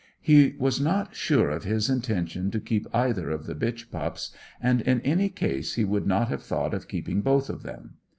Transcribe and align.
He 0.19 0.55
was 0.57 0.81
not 0.81 1.15
sure 1.15 1.51
of 1.51 1.63
his 1.63 1.87
intention 1.87 2.49
to 2.49 2.59
keep 2.59 2.87
either 2.91 3.29
of 3.29 3.45
the 3.45 3.53
bitch 3.53 3.91
pups, 3.91 4.31
and 4.59 4.81
in 4.81 4.99
any 5.01 5.29
case 5.29 5.75
he 5.75 5.85
would 5.85 6.07
not 6.07 6.27
have 6.29 6.41
thought 6.41 6.73
of 6.73 6.87
keeping 6.87 7.21
both 7.21 7.51
of 7.51 7.61
them. 7.61 7.97